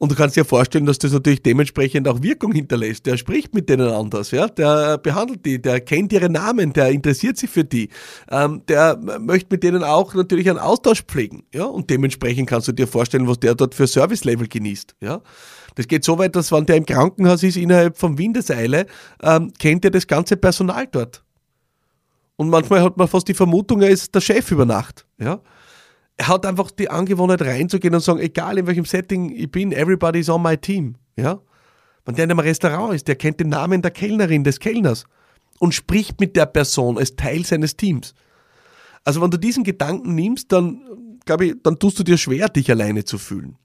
Und 0.00 0.12
du 0.12 0.14
kannst 0.14 0.36
dir 0.36 0.44
vorstellen, 0.44 0.86
dass 0.86 0.98
das 0.98 1.12
natürlich 1.12 1.42
dementsprechend 1.42 2.06
auch 2.06 2.22
Wirkung 2.22 2.52
hinterlässt. 2.52 3.04
Der 3.06 3.16
spricht 3.16 3.52
mit 3.52 3.68
denen 3.68 3.88
anders, 3.88 4.30
ja, 4.30 4.46
der 4.46 4.96
behandelt 4.98 5.44
die, 5.44 5.60
der 5.60 5.80
kennt 5.80 6.12
ihre 6.12 6.30
Namen, 6.30 6.72
der 6.72 6.90
interessiert 6.90 7.36
sich 7.36 7.50
für 7.50 7.64
die, 7.64 7.88
ähm, 8.30 8.62
der 8.68 8.96
möchte 9.18 9.48
mit 9.50 9.64
denen 9.64 9.82
auch 9.82 10.14
natürlich 10.14 10.48
einen 10.48 10.60
Austausch 10.60 11.02
pflegen, 11.02 11.44
ja, 11.52 11.64
und 11.64 11.90
dementsprechend 11.90 12.48
kannst 12.48 12.68
du 12.68 12.72
dir 12.72 12.86
vorstellen, 12.86 13.26
was 13.26 13.40
der 13.40 13.56
dort 13.56 13.74
für 13.74 13.88
Service-Level 13.88 14.46
genießt, 14.46 14.94
ja. 15.00 15.20
Das 15.74 15.86
geht 15.86 16.04
so 16.04 16.18
weit, 16.18 16.34
dass 16.34 16.50
wenn 16.50 16.66
der 16.66 16.76
im 16.76 16.86
Krankenhaus 16.86 17.42
ist, 17.42 17.56
innerhalb 17.56 17.98
von 17.98 18.18
Windeseile, 18.18 18.86
ähm, 19.22 19.52
kennt 19.58 19.84
er 19.84 19.90
das 19.90 20.06
ganze 20.06 20.36
Personal 20.36 20.86
dort. 20.90 21.22
Und 22.36 22.50
manchmal 22.50 22.82
hat 22.82 22.96
man 22.96 23.08
fast 23.08 23.28
die 23.28 23.34
Vermutung, 23.34 23.82
er 23.82 23.90
ist 23.90 24.14
der 24.14 24.20
Chef 24.20 24.50
über 24.52 24.64
Nacht, 24.64 25.06
ja 25.18 25.40
hat 26.20 26.44
einfach 26.46 26.70
die 26.70 26.90
Angewohnheit 26.90 27.42
reinzugehen 27.42 27.94
und 27.94 28.00
sagen, 28.00 28.18
egal 28.18 28.58
in 28.58 28.66
welchem 28.66 28.84
Setting 28.84 29.30
ich 29.30 29.50
bin, 29.50 29.72
everybody 29.72 30.18
is 30.20 30.28
on 30.28 30.42
my 30.42 30.56
team. 30.56 30.96
Ja? 31.16 31.40
Wenn 32.04 32.16
der 32.16 32.24
in 32.24 32.30
einem 32.30 32.40
Restaurant 32.40 32.94
ist, 32.94 33.06
der 33.06 33.16
kennt 33.16 33.40
den 33.40 33.50
Namen 33.50 33.82
der 33.82 33.90
Kellnerin, 33.90 34.44
des 34.44 34.58
Kellners 34.58 35.04
und 35.58 35.74
spricht 35.74 36.20
mit 36.20 36.36
der 36.36 36.46
Person 36.46 36.98
als 36.98 37.16
Teil 37.16 37.44
seines 37.44 37.76
Teams. 37.76 38.14
Also 39.04 39.20
wenn 39.20 39.30
du 39.30 39.38
diesen 39.38 39.64
Gedanken 39.64 40.14
nimmst, 40.14 40.50
dann 40.52 40.82
glaube 41.24 41.46
ich, 41.46 41.54
dann 41.62 41.78
tust 41.78 41.98
du 41.98 42.02
dir 42.02 42.18
schwer, 42.18 42.48
dich 42.48 42.70
alleine 42.70 43.04
zu 43.04 43.18
fühlen. 43.18 43.56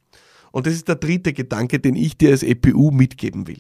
Und 0.52 0.68
das 0.68 0.74
ist 0.74 0.88
der 0.88 0.96
dritte 0.96 1.34
Gedanke, 1.34 1.80
den 1.80 1.96
ich 1.96 2.18
dir 2.18 2.30
als 2.32 2.44
EPU 2.44 2.92
mitgeben 2.92 3.48
will. 3.48 3.60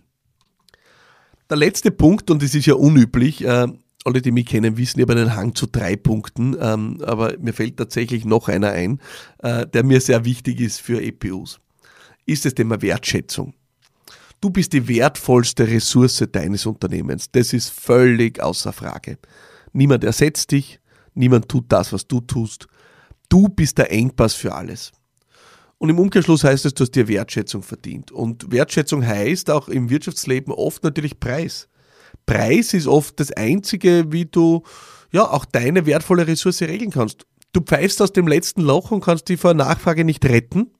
Der 1.49 1.57
letzte 1.57 1.91
Punkt, 1.91 2.29
und 2.29 2.43
das 2.43 2.53
ist 2.53 2.65
ja 2.65 2.75
unüblich, 2.75 3.43
äh, 3.43 3.67
alle, 4.05 4.21
die 4.21 4.31
mich 4.31 4.45
kennen, 4.45 4.77
wissen, 4.77 4.99
ich 4.99 5.07
habe 5.07 5.19
einen 5.19 5.35
Hang 5.35 5.55
zu 5.55 5.65
drei 5.65 5.95
Punkten, 5.95 6.55
ähm, 6.59 7.01
aber 7.05 7.37
mir 7.39 7.53
fällt 7.53 7.77
tatsächlich 7.77 8.25
noch 8.25 8.47
einer 8.49 8.71
ein, 8.71 8.99
äh, 9.39 9.65
der 9.67 9.83
mir 9.83 10.01
sehr 10.01 10.25
wichtig 10.25 10.59
ist 10.59 10.81
für 10.81 11.01
EPUs. 11.01 11.59
Ist 12.25 12.45
das 12.45 12.53
Thema 12.53 12.81
Wertschätzung. 12.81 13.53
Du 14.41 14.49
bist 14.49 14.73
die 14.73 14.87
wertvollste 14.87 15.67
Ressource 15.67 16.23
deines 16.31 16.65
Unternehmens. 16.65 17.31
Das 17.31 17.53
ist 17.53 17.69
völlig 17.69 18.41
außer 18.41 18.73
Frage. 18.73 19.17
Niemand 19.71 20.03
ersetzt 20.03 20.51
dich, 20.51 20.79
niemand 21.13 21.47
tut 21.47 21.65
das, 21.69 21.93
was 21.93 22.07
du 22.07 22.19
tust. 22.19 22.67
Du 23.29 23.47
bist 23.47 23.77
der 23.77 23.91
Engpass 23.91 24.33
für 24.33 24.53
alles. 24.53 24.91
Und 25.77 25.89
im 25.89 25.99
Umkehrschluss 25.99 26.43
heißt 26.43 26.65
es, 26.65 26.73
du 26.73 26.83
hast 26.83 26.91
dir 26.91 27.07
Wertschätzung 27.07 27.63
verdient. 27.63 28.11
Und 28.11 28.51
Wertschätzung 28.51 29.05
heißt 29.05 29.49
auch 29.49 29.67
im 29.67 29.89
Wirtschaftsleben 29.89 30.53
oft 30.53 30.83
natürlich 30.83 31.19
Preis. 31.19 31.67
Preis 32.25 32.73
ist 32.73 32.87
oft 32.87 33.19
das 33.19 33.31
Einzige, 33.31 34.11
wie 34.11 34.25
du 34.25 34.63
ja 35.11 35.29
auch 35.29 35.45
deine 35.45 35.85
wertvolle 35.85 36.27
Ressource 36.27 36.61
regeln 36.61 36.91
kannst. 36.91 37.25
Du 37.51 37.61
pfeifst 37.61 38.01
aus 38.01 38.13
dem 38.13 38.27
letzten 38.27 38.61
Loch 38.61 38.91
und 38.91 39.01
kannst 39.01 39.29
die 39.29 39.37
vor 39.37 39.53
Nachfrage 39.53 40.03
nicht 40.03 40.25
retten. 40.25 40.71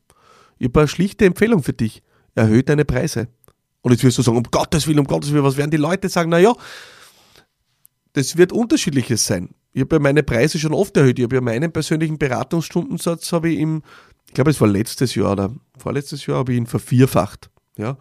Ich 0.58 0.68
habe 0.68 0.82
eine 0.82 0.88
schlichte 0.88 1.26
Empfehlung 1.26 1.62
für 1.62 1.74
dich. 1.74 2.02
Erhöhe 2.36 2.64
deine 2.64 2.86
Preise. 2.86 3.28
Und 3.82 3.92
jetzt 3.92 4.04
wirst 4.04 4.18
du 4.18 4.22
sagen, 4.24 4.38
um 4.38 4.44
Gottes 4.44 4.88
Willen, 4.88 5.00
um 5.00 5.06
Gottes 5.06 5.32
Willen, 5.32 5.44
was 5.44 5.58
werden 5.58 5.70
die 5.70 5.78
Leute 5.78 6.10
sagen? 6.10 6.30
Naja, 6.30 6.54
das 8.14 8.38
wird 8.38 8.52
unterschiedliches 8.52 9.26
sein. 9.26 9.50
Ich 9.74 9.82
habe 9.82 9.98
ja 9.98 10.00
meine 10.00 10.24
Preise 10.24 10.58
schon 10.58 10.74
oft 10.74 10.96
erhöht. 10.98 11.20
Ich 11.20 11.24
habe 11.24 11.36
ja 11.36 11.42
meinen 11.42 11.72
persönlichen 11.72 12.18
Beratungsstundensatz, 12.18 13.32
habe 13.34 13.50
ich 13.50 13.60
im, 13.60 13.84
ich 14.28 14.34
glaube, 14.34 14.52
es 14.52 14.62
war 14.62 14.68
letztes 14.68 15.14
Jahr 15.16 15.34
oder 15.34 15.54
vorletztes 15.78 16.26
Jahr, 16.26 16.38
habe 16.38 16.54
ich 16.54 16.58
ihn 16.58 16.68
vervierfacht. 16.68 17.50
Ja 17.78 17.98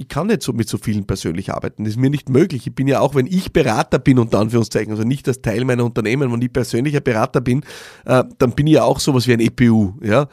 ich 0.00 0.08
kann 0.08 0.28
nicht 0.28 0.42
so 0.42 0.54
mit 0.54 0.66
so 0.66 0.78
vielen 0.78 1.06
persönlich 1.06 1.52
arbeiten. 1.52 1.84
Das 1.84 1.92
ist 1.92 2.00
mir 2.00 2.08
nicht 2.08 2.30
möglich. 2.30 2.66
Ich 2.66 2.74
bin 2.74 2.88
ja 2.88 3.00
auch, 3.00 3.14
wenn 3.14 3.26
ich 3.26 3.52
Berater 3.52 3.98
bin, 3.98 4.18
unter 4.18 4.38
Anführungszeichen, 4.38 4.90
also 4.92 5.04
nicht 5.04 5.28
als 5.28 5.42
Teil 5.42 5.66
meiner 5.66 5.84
Unternehmen, 5.84 6.32
wenn 6.32 6.40
ich 6.40 6.50
persönlicher 6.50 7.02
Berater 7.02 7.42
bin, 7.42 7.62
äh, 8.06 8.24
dann 8.38 8.52
bin 8.52 8.66
ich 8.66 8.74
ja 8.74 8.84
auch 8.84 8.98
sowas 8.98 9.26
wie 9.26 9.34
ein 9.34 9.40
EPU. 9.40 9.92
Ja? 10.00 10.26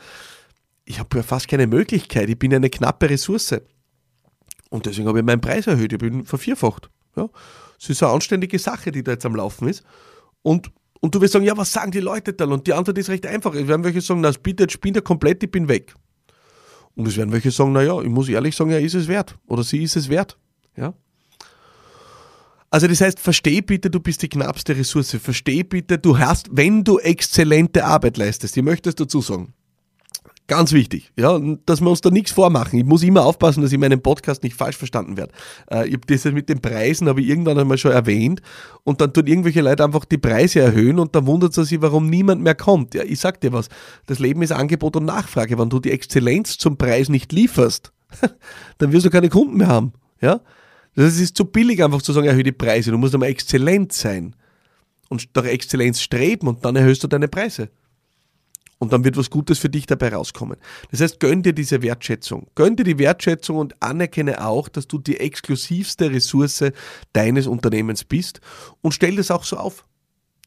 Ich 0.86 1.00
habe 1.00 1.18
ja 1.18 1.22
fast 1.22 1.50
keine 1.50 1.68
Möglichkeit. 1.68 2.30
Ich 2.30 2.40
bin 2.40 2.54
eine 2.54 2.70
knappe 2.70 3.10
Ressource. 3.10 3.60
Und 4.70 4.86
deswegen 4.86 5.10
habe 5.10 5.20
ich 5.20 5.26
meinen 5.26 5.42
Preis 5.42 5.68
erhöht. 5.68 5.92
Ich 5.92 6.00
bin 6.00 6.24
vervierfacht. 6.24 6.90
Ja? 7.18 7.28
Das 7.78 7.90
ist 7.90 8.02
eine 8.02 8.14
anständige 8.14 8.60
Sache, 8.60 8.94
die 8.94 9.04
da 9.04 9.12
jetzt 9.12 9.26
am 9.26 9.36
Laufen 9.36 9.68
ist. 9.68 9.84
Und, 10.44 10.72
und 11.02 11.14
du 11.14 11.20
wirst 11.20 11.34
sagen, 11.34 11.44
ja, 11.44 11.58
was 11.58 11.74
sagen 11.74 11.92
die 11.92 12.00
Leute 12.00 12.32
dann? 12.32 12.54
Und 12.54 12.68
die 12.68 12.74
Antwort 12.74 12.98
ist 13.00 13.10
recht 13.10 13.26
einfach. 13.26 13.54
Es 13.54 13.68
werden 13.68 13.84
welche 13.84 14.00
sagen, 14.00 14.22
na, 14.22 14.32
bitte, 14.42 14.64
jetzt 14.64 14.80
bin 14.80 14.96
ich 14.96 15.04
komplett, 15.04 15.44
ich 15.44 15.52
bin 15.52 15.68
weg. 15.68 15.94
Und 16.98 17.08
es 17.08 17.16
werden 17.16 17.32
welche 17.32 17.52
sagen, 17.52 17.74
naja, 17.74 18.02
ich 18.02 18.10
muss 18.10 18.28
ehrlich 18.28 18.56
sagen, 18.56 18.72
er 18.72 18.82
ist 18.82 18.96
es 18.96 19.08
wert 19.08 19.38
oder 19.46 19.64
sie 19.64 19.84
ist 19.84 19.96
es 19.96 20.10
wert. 20.10 20.36
Ja? 20.76 20.96
Also 22.72 22.88
das 22.88 23.02
heißt, 23.02 23.20
versteh 23.20 23.62
bitte, 23.62 23.92
du 23.92 24.00
bist 24.00 24.24
die 24.24 24.30
knappste 24.30 24.76
Ressource. 24.76 25.16
Versteh 25.22 25.62
bitte, 25.62 26.00
du 26.00 26.18
hast, 26.18 26.48
wenn 26.52 26.84
du 26.84 26.98
exzellente 26.98 27.86
Arbeit 27.86 28.18
leistest, 28.18 28.58
ich 28.58 28.64
möchte 28.64 28.90
es 28.90 28.96
dazu 28.96 29.22
sagen, 29.22 29.54
Ganz 30.48 30.72
wichtig, 30.72 31.12
ja, 31.18 31.38
dass 31.66 31.82
wir 31.82 31.90
uns 31.90 32.00
da 32.00 32.10
nichts 32.10 32.32
vormachen. 32.32 32.80
Ich 32.80 32.86
muss 32.86 33.04
immer 33.04 33.26
aufpassen, 33.26 33.62
dass 33.62 33.74
ich 33.74 33.78
meinen 33.78 34.02
Podcast 34.02 34.44
nicht 34.44 34.56
falsch 34.56 34.78
verstanden 34.78 35.18
werde. 35.18 35.34
Äh, 35.70 35.88
ich 35.88 35.96
habe 35.96 36.08
das 36.08 36.24
mit 36.32 36.48
den 36.48 36.62
Preisen, 36.62 37.10
habe 37.10 37.20
ich 37.20 37.28
irgendwann 37.28 37.60
einmal 37.60 37.78
schon 37.78 37.92
erwähnt 37.92 38.42
und 38.86 39.02
dann 39.02 39.12
tun 39.12 39.28
irgendwelche 39.28 39.60
Leute 39.60 39.84
einfach 39.84 40.06
die 40.06 40.18
Preise 40.18 40.62
erhöhen 40.62 41.00
und 41.00 41.14
dann 41.16 41.26
wundert 41.28 41.54
sie 41.54 41.66
sich, 41.66 41.82
warum 41.82 42.10
niemand 42.10 42.42
mehr 42.42 42.56
kommt. 42.56 42.94
Ja, 42.94 43.04
ich 43.04 43.20
sag 43.20 43.42
dir 43.42 43.52
was, 43.52 43.68
das 44.06 44.20
Leben 44.20 44.42
ist 44.42 44.54
Angebot 44.54 44.96
und 44.96 45.04
Nachfrage. 45.04 45.60
Wenn 45.60 45.70
du 45.70 45.82
die 45.82 45.92
Exzellenz 45.92 46.58
zum 46.58 46.78
Preis 46.78 47.10
nicht 47.10 47.34
lieferst, 47.34 47.92
dann 48.78 48.94
wirst 48.94 49.06
du 49.06 49.10
keine 49.10 49.28
Kunden 49.28 49.58
mehr 49.58 49.68
haben. 49.68 49.92
Ja, 50.22 50.40
das 50.96 51.20
ist 51.20 51.36
zu 51.36 51.44
billig 51.44 51.84
einfach 51.84 52.02
zu 52.02 52.14
sagen, 52.14 52.26
erhöhe 52.26 52.44
die 52.44 52.54
Preise. 52.54 52.92
Du 52.92 52.98
musst 52.98 53.14
einmal 53.14 53.30
exzellent 53.30 53.92
sein 53.92 54.34
und 55.10 55.28
nach 55.36 55.44
Exzellenz 55.44 56.00
streben 56.00 56.48
und 56.48 56.64
dann 56.64 56.78
erhöhst 56.78 57.04
du 57.04 57.08
deine 57.08 57.28
Preise. 57.28 57.70
Und 58.80 58.94
dann 58.94 59.04
wird 59.04 59.18
was 59.18 59.30
Gutes 59.30 59.58
für 59.58 59.70
dich 59.70 59.88
dabei 59.88 60.14
rauskommen. 60.14 60.58
Das 60.92 61.02
heißt, 61.02 61.20
gönn 61.20 61.42
dir 61.42 61.54
diese 61.54 61.82
Wertschätzung. 61.82 62.48
Gönn 62.54 62.76
dir 62.76 62.84
die 62.84 63.00
Wertschätzung 63.00 63.58
und 63.58 63.82
anerkenne 63.82 64.46
auch, 64.46 64.70
dass 64.70 64.88
du 64.88 65.00
die 65.00 65.20
exklusivste 65.20 66.12
Ressource 66.12 66.66
deines 67.14 67.48
Unternehmens 67.48 68.04
bist 68.04 68.40
und 68.82 68.94
stell 68.94 69.16
das 69.16 69.32
auch 69.32 69.44
so 69.44 69.58
auf. 69.58 69.86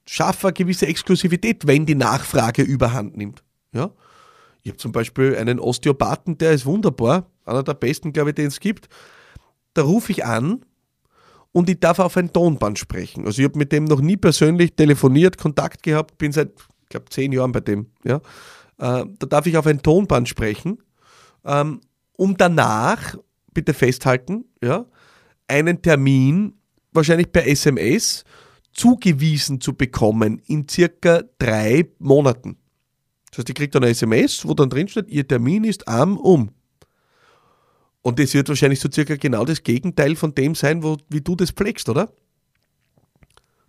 Schaffe 0.07 0.49
eine 0.49 0.55
gewisse 0.55 0.87
Exklusivität, 0.87 1.67
wenn 1.67 1.87
die 1.87 1.95
Nachfrage 1.95 2.63
überhand 2.63 3.17
nimmt. 3.17 3.43
Ja? 3.73 3.91
Ich 4.63 4.71
habe 4.71 4.79
zum 4.79 4.93
Beispiel 4.93 5.37
einen 5.37 5.59
Osteopathen, 5.59 6.39
der 6.39 6.53
ist 6.53 6.67
wunderbar, 6.67 7.31
einer 7.45 7.63
der 7.63 7.75
besten, 7.75 8.13
glaube 8.13 8.31
ich, 8.31 8.37
den 8.37 8.47
es 8.47 8.61
gibt. 8.61 8.89
Da 9.75 9.83
rufe 9.83 10.13
ich 10.13 10.25
an 10.25 10.65
und 11.53 11.69
ich 11.69 11.81
darf 11.81 11.99
auf 11.99 12.17
ein 12.17 12.33
Tonband 12.33 12.79
sprechen. 12.79 13.27
Also 13.27 13.41
ich 13.41 13.49
habe 13.49 13.59
mit 13.59 13.73
dem 13.73 13.85
noch 13.85 14.01
nie 14.01 14.17
persönlich 14.17 14.75
telefoniert, 14.75 15.39
Kontakt 15.39 15.83
gehabt, 15.83 16.19
bin 16.19 16.33
seit 16.33 16.51
glaube, 16.91 17.07
zehn 17.09 17.33
Jahren 17.33 17.53
bei 17.53 17.61
dem. 17.61 17.87
Ja? 18.05 18.17
Äh, 18.79 19.07
da 19.19 19.27
darf 19.27 19.47
ich 19.47 19.57
auf 19.57 19.67
ein 19.67 19.83
Tonband 19.83 20.29
sprechen, 20.29 20.83
ähm, 21.45 21.81
um 22.17 22.37
danach, 22.37 23.17
bitte 23.55 23.73
festhalten, 23.73 24.45
ja, 24.63 24.87
einen 25.49 25.83
Termin, 25.83 26.55
wahrscheinlich 26.93 27.33
per 27.33 27.47
SMS, 27.47 28.25
zugewiesen 28.73 29.61
zu 29.61 29.75
bekommen 29.75 30.41
in 30.47 30.69
circa 30.69 31.23
drei 31.39 31.91
Monaten. 31.99 32.57
Das 33.31 33.39
heißt, 33.39 33.49
ich 33.49 33.55
kriege 33.55 33.71
dann 33.71 33.83
eine 33.83 33.93
SMS, 33.93 34.47
wo 34.47 34.55
dann 34.55 34.71
drin 34.71 34.89
steht, 34.89 35.09
Ihr 35.09 35.27
Termin 35.27 35.65
ist 35.65 35.89
am 35.89 36.17
um. 36.17 36.51
Und 38.03 38.19
das 38.19 38.35
wird 38.35 38.49
wahrscheinlich 38.49 38.81
so 38.81 38.89
circa 38.91 39.17
genau 39.17 39.45
das 39.45 39.63
Gegenteil 39.63 40.17
von 40.17 40.35
dem 40.35 40.55
sein, 40.55 40.83
wo, 40.83 40.97
wie 41.09 41.21
du 41.21 41.37
das 41.37 41.51
pflegst, 41.51 41.89
oder? 41.89 42.13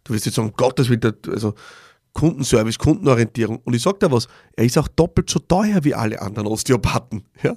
Du 0.03 0.13
wirst 0.13 0.25
jetzt 0.25 0.35
sagen, 0.35 0.53
Gottes 0.55 0.89
Willen, 0.89 1.13
also 1.27 1.53
Kundenservice, 2.13 2.77
Kundenorientierung. 2.77 3.59
Und 3.63 3.73
ich 3.73 3.81
sage 3.81 3.99
dir 3.99 4.11
was, 4.11 4.27
er 4.55 4.65
ist 4.65 4.77
auch 4.77 4.87
doppelt 4.87 5.29
so 5.29 5.39
teuer 5.39 5.83
wie 5.83 5.95
alle 5.95 6.21
anderen 6.21 6.47
Osteopathen. 6.47 7.23
Ja? 7.41 7.55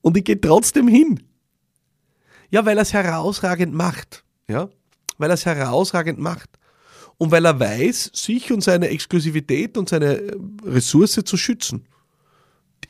Und 0.00 0.16
ich 0.16 0.24
gehe 0.24 0.40
trotzdem 0.40 0.88
hin. 0.88 1.22
Ja, 2.50 2.64
weil 2.66 2.78
er 2.78 2.82
es 2.82 2.92
herausragend 2.92 3.74
macht. 3.74 4.24
Ja? 4.48 4.68
Weil 5.18 5.30
er 5.30 5.34
es 5.34 5.46
herausragend 5.46 6.18
macht. 6.18 6.50
Und 7.18 7.30
weil 7.30 7.44
er 7.44 7.58
weiß, 7.58 8.10
sich 8.14 8.52
und 8.52 8.62
seine 8.62 8.88
Exklusivität 8.88 9.76
und 9.76 9.88
seine 9.88 10.14
äh, 10.14 10.36
Ressource 10.64 11.20
zu 11.24 11.36
schützen. 11.36 11.86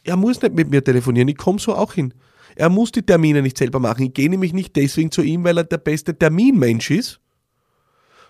Er 0.04 0.16
muss 0.16 0.40
nicht 0.42 0.54
mit 0.54 0.70
mir 0.70 0.82
telefonieren, 0.82 1.28
ich 1.28 1.36
komme 1.36 1.58
so 1.58 1.74
auch 1.74 1.92
hin. 1.92 2.14
Er 2.56 2.68
muss 2.68 2.92
die 2.92 3.02
Termine 3.02 3.42
nicht 3.42 3.58
selber 3.58 3.78
machen. 3.78 4.06
Ich 4.06 4.14
gehe 4.14 4.28
nämlich 4.28 4.52
nicht 4.52 4.74
deswegen 4.76 5.10
zu 5.10 5.22
ihm, 5.22 5.44
weil 5.44 5.58
er 5.58 5.64
der 5.64 5.78
beste 5.78 6.16
Terminmensch 6.16 6.90
ist, 6.90 7.20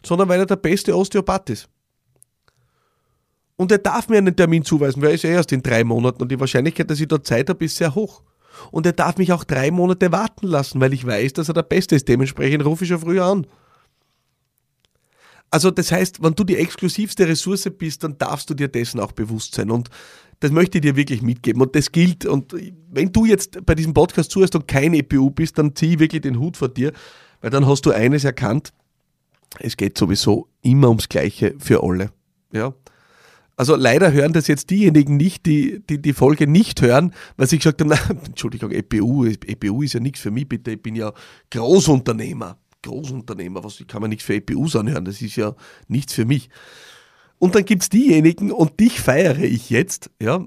sondern 0.05 0.29
weil 0.29 0.41
er 0.41 0.47
der 0.47 0.57
beste 0.57 0.97
Osteopath 0.97 1.51
ist. 1.51 1.69
Und 3.57 3.71
er 3.71 3.79
darf 3.79 4.09
mir 4.09 4.19
einen 4.19 4.35
Termin 4.35 4.65
zuweisen, 4.65 5.03
weil 5.03 5.11
er 5.11 5.15
ist 5.15 5.25
eh 5.25 5.33
erst 5.33 5.53
in 5.53 5.63
drei 5.63 5.85
Monaten 5.85 6.23
und 6.23 6.33
die 6.33 6.41
Wahrscheinlichkeit, 6.41 6.91
dass 6.91 7.01
ich 7.01 7.09
dort 7.09 7.27
Zeit 7.27 7.49
habe, 7.49 7.65
ist 7.65 7.77
sehr 7.77 7.95
hoch. 7.95 8.23
Und 8.71 8.87
er 8.87 8.93
darf 8.93 9.17
mich 9.19 9.33
auch 9.33 9.45
drei 9.45 9.71
Monate 9.71 10.13
warten 10.13 10.47
lassen, 10.47 10.81
weil 10.81 10.93
ich 10.93 11.07
weiß, 11.07 11.35
dass 11.35 11.49
er 11.49 11.55
der 11.55 11.63
Beste 11.63 11.97
ist. 11.97 12.09
Dementsprechend 12.09 12.65
rufe 12.65 12.85
ich 12.85 12.89
schon 12.89 13.01
früher 13.01 13.25
an. 13.25 13.47
Also 15.51 15.71
das 15.71 15.93
heißt, 15.93 16.23
wenn 16.23 16.35
du 16.35 16.45
die 16.45 16.57
exklusivste 16.57 17.29
Ressource 17.29 17.69
bist, 17.77 18.05
dann 18.05 18.17
darfst 18.17 18.49
du 18.49 18.55
dir 18.55 18.69
dessen 18.69 19.01
auch 19.01 19.13
bewusst 19.13 19.55
sein. 19.55 19.71
Und 19.71 19.91
das 20.41 20.51
möchte 20.51 20.79
ich 20.79 20.83
dir 20.83 20.97
wirklich 20.97 21.21
mitgeben. 21.23 21.61
Und 21.61 21.77
das 21.77 21.93
gilt, 21.93 22.25
und 22.25 22.55
wenn 22.91 23.13
du 23.13 23.27
jetzt 23.27 23.65
bei 23.67 23.75
diesem 23.75 23.93
Podcast 23.93 24.31
zuhörst 24.31 24.55
und 24.55 24.67
kein 24.67 24.95
EPU 24.95 25.31
bist, 25.31 25.59
dann 25.59 25.77
zieh 25.77 25.99
wirklich 25.99 26.23
den 26.23 26.39
Hut 26.41 26.57
vor 26.57 26.69
dir, 26.69 26.93
weil 27.43 27.51
dann 27.51 27.67
hast 27.67 27.85
du 27.85 27.91
eines 27.91 28.25
erkannt, 28.25 28.73
es 29.61 29.77
geht 29.77 29.99
sowieso 29.99 30.49
immer 30.63 30.89
ums 30.89 31.09
Gleiche 31.09 31.55
für 31.59 31.83
alle. 31.83 32.11
Ja? 32.51 32.75
Also 33.63 33.77
leider 33.77 34.11
hören 34.11 34.33
das 34.33 34.49
jetzt 34.49 34.71
diejenigen 34.71 35.17
nicht, 35.17 35.47
die 35.47 35.85
die, 35.89 36.03
die 36.03 36.13
Folge 36.15 36.49
nicht 36.49 36.83
hören, 36.83 37.15
weil 37.37 37.47
sie 37.47 37.59
gesagt 37.59 37.81
haben, 37.81 37.91
na, 38.09 38.25
Entschuldigung, 38.27 38.73
EPU, 38.73 39.25
EPU 39.25 39.83
ist 39.83 39.93
ja 39.93 40.01
nichts 40.01 40.19
für 40.19 40.33
mich, 40.33 40.49
bitte, 40.49 40.73
ich 40.73 40.83
bin 40.83 40.97
ja 40.97 41.13
Großunternehmer. 41.53 42.59
Großunternehmer, 42.83 43.63
was 43.63 43.81
kann 43.87 44.01
man 44.01 44.11
nichts 44.11 44.25
für 44.25 44.35
EPUs 44.35 44.75
anhören, 44.75 45.05
das 45.05 45.23
ist 45.23 45.37
ja 45.37 45.55
nichts 45.87 46.13
für 46.13 46.25
mich. 46.25 46.51
Und 47.39 47.55
dann 47.55 47.65
gibt 47.65 47.83
es 47.83 47.89
diejenigen, 47.89 48.51
und 48.51 48.81
dich 48.81 49.01
feiere 49.01 49.39
ich 49.39 49.71
jetzt, 49.71 50.11
ja, 50.21 50.45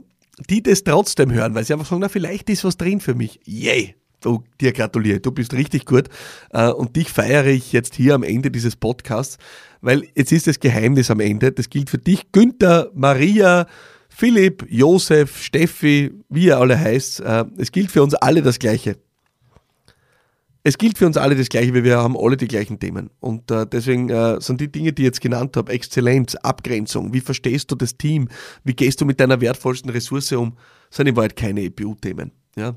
die 0.50 0.62
das 0.62 0.84
trotzdem 0.84 1.32
hören, 1.32 1.56
weil 1.56 1.64
sie 1.64 1.72
einfach 1.72 1.86
sagen, 1.86 2.02
na, 2.02 2.10
vielleicht 2.10 2.50
ist 2.50 2.66
was 2.66 2.76
drin 2.76 3.00
für 3.00 3.16
mich. 3.16 3.40
Yay! 3.46 3.96
Du, 4.26 4.44
dir 4.60 4.74
gratuliere, 4.74 5.20
du 5.20 5.32
bist 5.32 5.54
richtig 5.54 5.86
gut. 5.86 6.10
Äh, 6.52 6.70
und 6.70 6.96
dich 6.96 7.12
feiere 7.12 7.46
ich 7.46 7.72
jetzt 7.72 7.94
hier 7.94 8.16
am 8.16 8.24
Ende 8.24 8.50
dieses 8.50 8.76
Podcasts, 8.76 9.38
weil 9.82 10.08
jetzt 10.16 10.32
ist 10.32 10.48
das 10.48 10.60
Geheimnis 10.60 11.12
am 11.12 11.20
Ende. 11.20 11.52
Das 11.52 11.70
gilt 11.70 11.92
für 11.92 12.00
dich, 12.00 12.32
Günther, 12.32 12.90
Maria, 12.96 13.68
Philipp, 14.10 14.66
Josef, 14.68 15.44
Steffi, 15.44 16.12
wie 16.30 16.46
ihr 16.46 16.58
alle 16.58 16.80
heißt. 16.80 17.20
Äh, 17.20 17.46
es 17.60 17.72
gilt 17.72 17.92
für 17.92 18.02
uns 18.02 18.16
alle 18.16 18.42
das 18.42 18.58
Gleiche. 18.58 18.98
Es 20.64 20.80
gilt 20.80 20.98
für 20.98 21.06
uns 21.06 21.18
alle 21.18 21.36
das 21.36 21.50
Gleiche, 21.50 21.76
weil 21.76 21.84
wir 21.84 21.98
haben 21.98 22.18
alle 22.18 22.36
die 22.36 22.48
gleichen 22.48 22.80
Themen. 22.80 23.12
Und 23.20 23.52
äh, 23.52 23.68
deswegen 23.68 24.10
äh, 24.10 24.42
sind 24.42 24.60
die 24.60 24.72
Dinge, 24.72 24.92
die 24.92 25.04
ich 25.04 25.06
jetzt 25.06 25.22
genannt 25.22 25.56
habe, 25.56 25.72
Exzellenz, 25.72 26.34
Abgrenzung, 26.34 27.14
wie 27.14 27.22
verstehst 27.22 27.70
du 27.70 27.76
das 27.76 27.96
Team, 27.96 28.30
wie 28.64 28.74
gehst 28.74 29.00
du 29.02 29.06
mit 29.06 29.20
deiner 29.20 29.40
wertvollsten 29.40 29.92
Ressource 29.92 30.32
um, 30.32 30.58
sind 30.90 31.06
in 31.06 31.16
Wahrheit 31.16 31.36
keine 31.36 31.62
EPU-Themen. 31.62 32.32
Ja? 32.56 32.74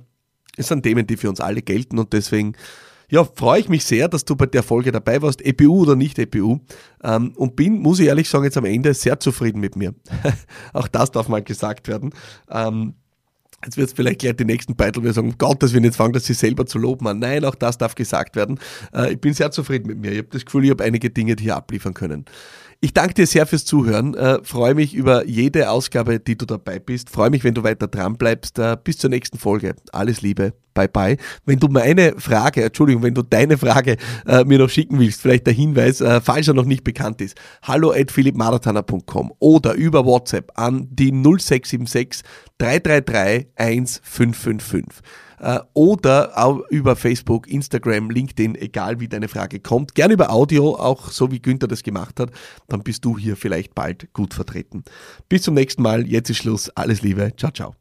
Es 0.58 0.68
sind 0.68 0.82
Themen, 0.82 1.06
die 1.06 1.16
für 1.16 1.28
uns 1.28 1.40
alle 1.40 1.62
gelten 1.62 1.98
und 1.98 2.12
deswegen 2.12 2.54
ja, 3.10 3.24
freue 3.24 3.60
ich 3.60 3.68
mich 3.68 3.84
sehr, 3.84 4.08
dass 4.08 4.24
du 4.24 4.36
bei 4.36 4.46
der 4.46 4.62
Folge 4.62 4.92
dabei 4.92 5.22
warst, 5.22 5.40
EPU 5.44 5.82
oder 5.82 5.96
nicht 5.96 6.18
EPU. 6.18 6.58
Ähm, 7.02 7.32
und 7.36 7.56
bin, 7.56 7.80
muss 7.80 8.00
ich 8.00 8.06
ehrlich 8.06 8.28
sagen, 8.28 8.44
jetzt 8.44 8.58
am 8.58 8.66
Ende 8.66 8.92
sehr 8.92 9.18
zufrieden 9.18 9.60
mit 9.60 9.76
mir. 9.76 9.94
Auch 10.74 10.88
das 10.88 11.10
darf 11.10 11.28
mal 11.28 11.42
gesagt 11.42 11.88
werden. 11.88 12.12
Ähm, 12.50 12.94
Jetzt 13.64 13.76
wird 13.76 13.88
es 13.88 13.92
vielleicht 13.92 14.20
gleich 14.20 14.36
die 14.36 14.44
nächsten 14.44 14.76
Beitel 14.76 15.02
wir 15.02 15.12
sagen, 15.12 15.30
um 15.30 15.36
Gottes 15.36 15.72
Willen, 15.72 15.82
jetzt 15.82 15.96
fangen 15.96 16.12
das 16.12 16.26
sich 16.26 16.38
selber 16.38 16.64
zu 16.64 16.78
loben 16.78 17.08
an. 17.08 17.18
Nein, 17.18 17.44
auch 17.44 17.56
das 17.56 17.76
darf 17.76 17.96
gesagt 17.96 18.36
werden. 18.36 18.60
Äh, 18.94 19.14
ich 19.14 19.20
bin 19.20 19.34
sehr 19.34 19.50
zufrieden 19.50 19.88
mit 19.88 19.98
mir. 19.98 20.12
Ich 20.12 20.18
habe 20.18 20.28
das 20.30 20.44
Gefühl, 20.44 20.64
ich 20.64 20.70
habe 20.70 20.84
einige 20.84 21.10
Dinge 21.10 21.34
hier 21.36 21.56
abliefern 21.56 21.92
können. 21.92 22.24
Ich 22.80 22.94
danke 22.94 23.14
dir 23.14 23.26
sehr 23.26 23.44
fürs 23.44 23.64
Zuhören. 23.64 24.14
Äh, 24.14 24.38
freue 24.44 24.76
mich 24.76 24.94
über 24.94 25.26
jede 25.26 25.68
Ausgabe, 25.68 26.20
die 26.20 26.38
du 26.38 26.46
dabei 26.46 26.78
bist. 26.78 27.10
Freue 27.10 27.28
mich, 27.28 27.42
wenn 27.42 27.54
du 27.54 27.64
weiter 27.64 27.88
dran 27.88 28.16
bleibst. 28.16 28.56
Äh, 28.60 28.76
bis 28.82 28.98
zur 28.98 29.10
nächsten 29.10 29.36
Folge. 29.36 29.74
Alles 29.90 30.22
Liebe. 30.22 30.52
Bye 30.74 30.86
bye. 30.86 31.16
Wenn 31.44 31.58
du 31.58 31.66
meine 31.66 32.14
Frage, 32.18 32.62
Entschuldigung, 32.62 33.02
wenn 33.02 33.14
du 33.14 33.22
deine 33.22 33.58
Frage 33.58 33.96
äh, 34.28 34.44
mir 34.44 34.60
noch 34.60 34.70
schicken 34.70 35.00
willst, 35.00 35.20
vielleicht 35.20 35.48
der 35.48 35.54
Hinweis, 35.54 36.00
äh, 36.00 36.20
falls 36.20 36.46
er 36.46 36.54
noch 36.54 36.66
nicht 36.66 36.84
bekannt 36.84 37.20
ist, 37.20 37.36
hallo 37.62 37.90
at 37.90 38.12
philippmarathoner.com 38.12 39.32
oder 39.40 39.74
über 39.74 40.04
WhatsApp 40.04 40.52
an 40.54 40.86
die 40.88 41.10
0676 41.10 42.22
333 42.58 43.48
1555 43.56 44.84
äh, 44.84 45.27
oder 45.74 46.32
auch 46.36 46.60
über 46.70 46.96
Facebook, 46.96 47.48
Instagram, 47.48 48.10
LinkedIn, 48.10 48.54
egal 48.54 49.00
wie 49.00 49.08
deine 49.08 49.28
Frage 49.28 49.60
kommt. 49.60 49.94
Gerne 49.94 50.14
über 50.14 50.30
Audio, 50.30 50.76
auch 50.76 51.10
so 51.10 51.30
wie 51.30 51.40
Günther 51.40 51.68
das 51.68 51.82
gemacht 51.82 52.20
hat. 52.20 52.30
Dann 52.68 52.82
bist 52.82 53.04
du 53.04 53.18
hier 53.18 53.36
vielleicht 53.36 53.74
bald 53.74 54.12
gut 54.12 54.34
vertreten. 54.34 54.84
Bis 55.28 55.42
zum 55.42 55.54
nächsten 55.54 55.82
Mal. 55.82 56.06
Jetzt 56.06 56.30
ist 56.30 56.38
Schluss. 56.38 56.70
Alles 56.70 57.02
Liebe. 57.02 57.32
Ciao, 57.36 57.52
ciao. 57.52 57.77